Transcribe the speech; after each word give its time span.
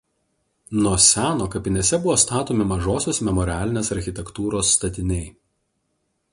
Nuo 0.85 0.93
seno 1.07 1.47
kapinėse 1.55 1.99
buvo 2.07 2.15
statomi 2.23 2.67
mažosios 2.71 3.21
memorialinės 3.29 3.95
architektūros 3.97 4.73
statiniai. 4.79 5.33